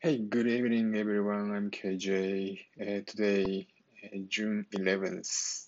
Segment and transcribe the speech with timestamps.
[0.00, 1.50] Hey, good evening, everyone.
[1.50, 2.60] I'm KJ.
[2.80, 3.66] Uh, today,
[4.04, 5.66] uh, June 11th.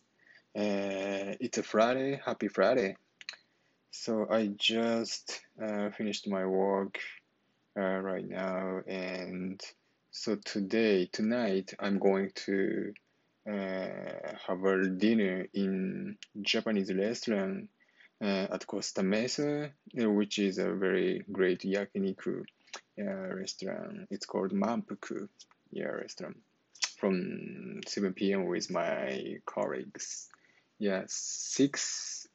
[0.56, 2.21] Uh, it's a Friday.
[2.24, 2.95] Happy Friday.
[3.90, 7.01] So I just uh, finished my work
[7.76, 9.61] uh, right now, and
[10.12, 12.92] so today, tonight, I'm going to
[13.49, 17.69] uh, have a dinner in Japanese restaurant
[18.20, 22.45] at Costa Mesa, which is a very great yakiniku
[22.98, 24.07] uh, restaurant.
[24.11, 25.29] It's called Mampuku,
[25.71, 26.37] yeah, restaurant
[26.98, 28.47] from 7 p.m.
[28.47, 30.29] with my colleagues.
[30.79, 32.27] Yeah, six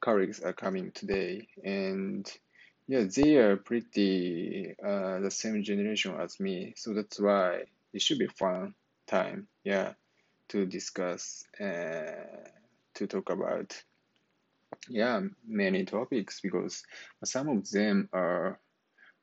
[0.00, 2.30] colleagues are coming today, and
[2.86, 8.18] yeah, they are pretty uh, the same generation as me, so that's why it should
[8.18, 8.74] be fun
[9.06, 9.48] time.
[9.64, 9.94] Yeah,
[10.48, 12.48] to discuss uh,
[12.94, 13.82] to talk about
[14.88, 16.82] yeah many topics because
[17.24, 18.58] some of them are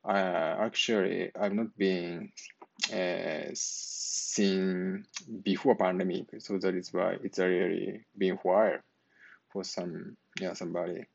[0.04, 2.32] uh, actually I've not been
[2.92, 5.06] uh, seen
[5.42, 8.78] before pandemic, so that is why it's really been while
[9.52, 11.06] for some yeah somebody.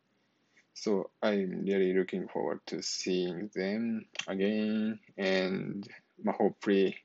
[0.73, 5.88] So I'm really looking forward to seeing them again, and
[6.28, 6.97] hopefully,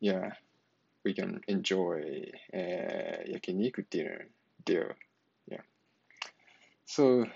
[0.00, 0.32] yeah,
[1.04, 4.26] we can enjoy uh, yakiniku dinner
[4.66, 4.94] there.
[5.50, 5.62] Yeah.
[6.84, 7.26] So.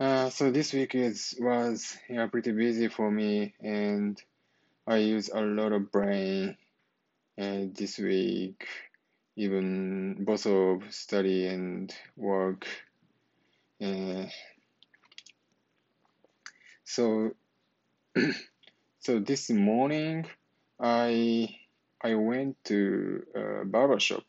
[0.00, 4.22] Uh, so this week is was yeah pretty busy for me, and
[4.86, 6.56] I use a lot of brain
[7.36, 8.64] this week,
[9.34, 12.64] even both of study and work.
[13.82, 14.26] Uh,
[16.84, 17.32] so
[19.00, 20.26] so this morning
[20.78, 21.56] I
[22.00, 24.26] I went to a barber shop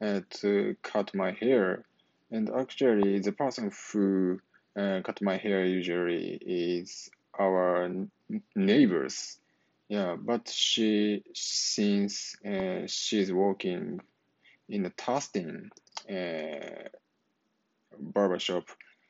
[0.00, 1.84] uh, to cut my hair,
[2.30, 4.40] and actually the person who
[4.76, 7.08] uh, cut my hair usually is
[7.38, 7.88] our
[8.56, 9.38] neighbors.
[9.88, 14.00] Yeah, but she since uh, she's working
[14.68, 15.68] in a Tustin
[16.10, 16.88] uh,
[17.98, 18.64] barber shop,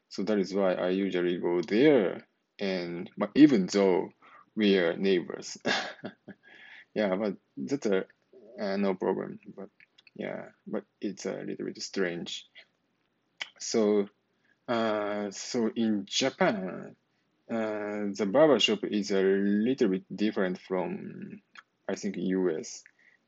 [0.09, 2.27] so that is why I usually go there.
[2.59, 4.11] And but even though
[4.57, 5.57] we are neighbors,
[6.95, 8.05] yeah, but that's a
[8.61, 9.39] uh, no problem.
[9.57, 9.69] But
[10.17, 12.47] yeah, but it's a little bit strange.
[13.59, 14.09] So
[14.69, 16.97] uh, so in Japan,
[17.51, 21.41] uh, the barber shop is a little bit different from,
[21.89, 22.83] I think, US.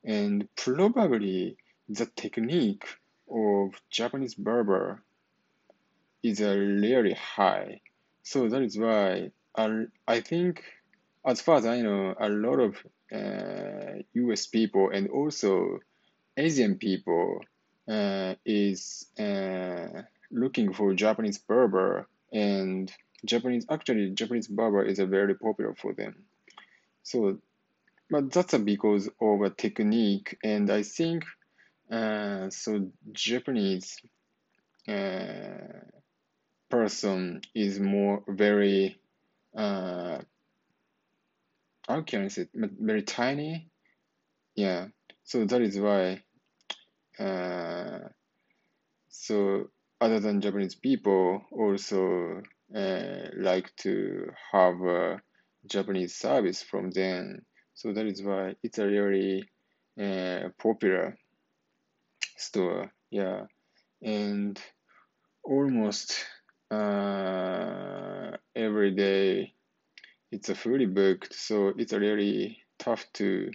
[0.04, 1.56] And probably
[1.88, 2.86] the technique
[3.30, 5.02] of Japanese barber
[6.22, 7.80] is a really high.
[8.22, 10.62] So that is why I, I think,
[11.24, 12.76] as far as I know, a lot of
[13.12, 15.80] uh, US people and also
[16.36, 17.40] Asian people
[17.88, 22.92] uh, is uh, looking for Japanese barber and
[23.24, 26.24] Japanese actually Japanese barber is a very popular for them.
[27.02, 27.38] So,
[28.10, 31.24] but that's because of a technique, and I think
[31.90, 33.98] uh, so Japanese
[34.88, 35.80] uh,
[36.68, 38.98] person is more very
[39.56, 40.18] uh,
[41.88, 43.68] how can I say very tiny,
[44.54, 44.88] yeah.
[45.24, 46.22] So that is why.
[47.18, 48.08] Uh,
[49.08, 49.70] so
[50.00, 52.42] other than Japanese people also
[52.74, 55.20] uh, like to have a
[55.66, 57.40] Japanese service from them.
[57.74, 59.48] So that is why it's a really
[60.00, 61.16] uh, popular
[62.36, 62.92] store.
[63.10, 63.42] Yeah,
[64.02, 64.60] and
[65.44, 66.24] almost
[66.70, 69.54] uh, every day
[70.32, 71.34] it's a fully booked.
[71.34, 73.50] So it's really tough to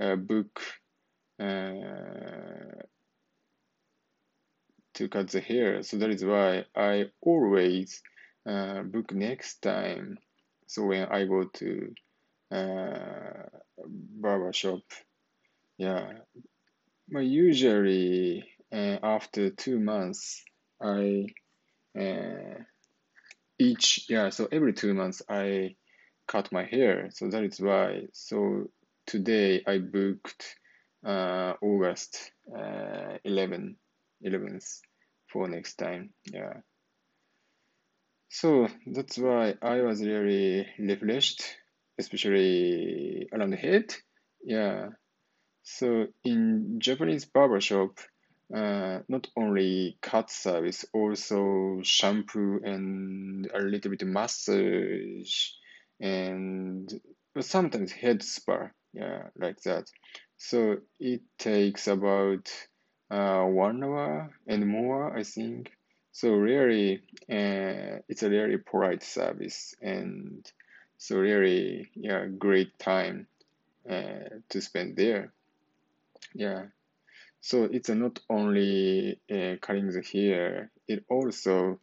[0.00, 0.60] uh, book
[1.40, 2.82] uh,
[4.98, 5.82] to cut the hair.
[5.84, 8.02] So that is why I always
[8.48, 10.18] uh, book next time.
[10.66, 11.94] So when I go to
[12.50, 13.46] uh,
[13.86, 14.82] barber shop,
[15.78, 16.12] yeah,
[17.08, 20.42] but usually uh, after two months,
[20.82, 21.26] I
[21.98, 22.58] uh,
[23.58, 25.76] each yeah, so every two months I
[26.26, 27.10] cut my hair.
[27.12, 28.08] So that is why.
[28.12, 28.64] So
[29.06, 30.56] today I booked
[31.06, 33.76] uh, August uh, 11,
[34.24, 34.80] 11th
[35.32, 36.10] for next time.
[36.32, 36.54] Yeah.
[38.30, 41.42] So that's why I was really refreshed,
[41.98, 43.94] especially around the head.
[44.44, 44.88] Yeah.
[45.62, 47.98] So in Japanese barbershop,
[48.54, 55.50] uh, not only cut service, also shampoo and a little bit massage
[56.00, 56.88] and
[57.40, 58.70] sometimes head spa.
[58.94, 59.84] Yeah, like that.
[60.38, 62.50] So it takes about
[63.10, 65.72] uh, one hour and more, I think.
[66.12, 70.46] So really, uh, it's a really polite service, and
[70.98, 73.28] So really, yeah, great time
[73.88, 75.32] uh, to spend there.
[76.34, 76.66] Yeah.
[77.40, 81.78] So it's not only uh, cutting the hair, it also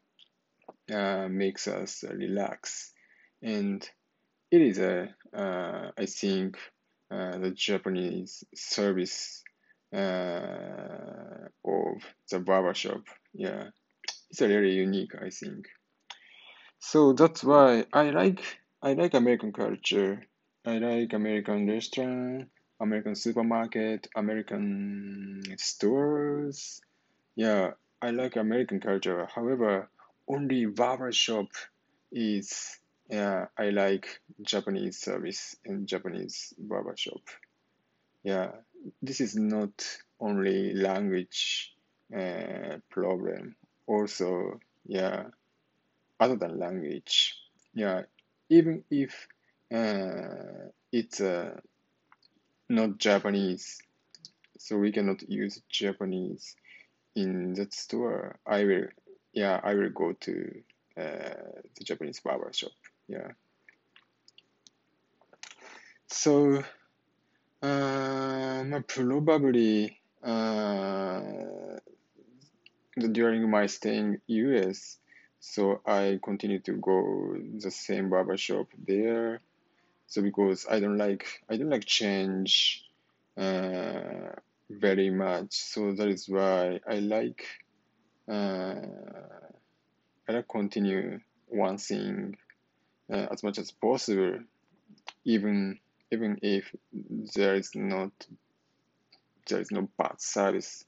[0.93, 2.91] uh, makes us relax.
[3.41, 3.89] And
[4.51, 6.57] it is a, uh, I think,
[7.09, 9.43] uh, the Japanese service
[9.95, 10.94] uh,
[11.95, 13.01] of the barbershop.
[13.33, 13.69] Yeah,
[14.29, 15.67] it's a really unique, I think.
[16.79, 18.41] So that's why I like
[18.81, 20.23] I like American culture.
[20.65, 22.49] I like American restaurant,
[22.79, 26.81] American supermarket, American stores.
[27.35, 27.71] Yeah,
[28.01, 29.27] I like American culture.
[29.33, 29.89] However,
[30.27, 31.47] only barbershop
[32.11, 37.21] is yeah, I like Japanese service and Japanese barbershop.
[38.23, 38.51] Yeah,
[39.01, 39.85] this is not
[40.19, 41.74] only language
[42.13, 43.55] uh, problem.
[43.87, 45.25] Also, yeah,
[46.19, 47.37] other than language.
[47.73, 48.03] Yeah,
[48.49, 49.27] even if
[49.73, 51.59] uh, it's uh,
[52.69, 53.79] not Japanese,
[54.57, 56.55] so we cannot use Japanese
[57.15, 58.37] in that store.
[58.45, 58.87] I will,
[59.33, 60.61] yeah, I will go to
[60.97, 62.71] uh, the Japanese barber shop.
[63.07, 63.31] Yeah.
[66.07, 66.63] So,
[67.61, 71.21] uh, probably uh,
[72.97, 74.97] during my stay in US,
[75.39, 79.41] so I continue to go the same barber shop there.
[80.07, 82.85] So because I don't like I don't like change
[83.37, 84.31] uh,
[84.69, 87.45] very much, so that is why I like
[88.29, 88.81] uh,
[90.27, 92.37] I like continue one thing
[93.11, 94.39] uh, as much as possible,
[95.25, 95.79] even
[96.11, 96.73] even if
[97.35, 98.11] there is not
[99.47, 100.85] there is no bad service,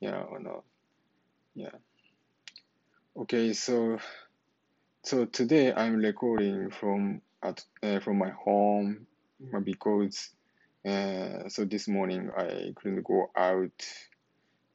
[0.00, 0.64] yeah or not,
[1.54, 1.70] yeah.
[3.16, 3.98] Okay, so
[5.04, 9.06] so today I'm recording from at uh, from my home
[9.54, 10.30] uh, because
[10.86, 13.86] uh, so this morning I couldn't go out.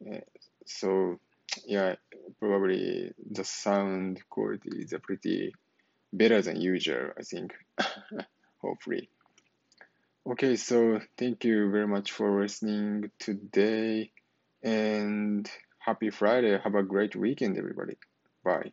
[0.06, 0.20] Uh,
[0.66, 1.20] so
[1.66, 1.96] yeah,
[2.40, 5.54] probably the sound quality is pretty
[6.14, 7.54] better than usual, I think.
[8.62, 9.10] Hopefully.
[10.30, 14.12] Okay, so thank you very much for listening today
[14.62, 15.50] and
[15.90, 16.56] happy Friday.
[16.64, 17.98] Have a great weekend, everybody.
[18.44, 18.72] Bye.